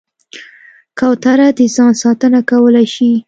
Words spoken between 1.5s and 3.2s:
د ځان ساتنه کولی شي.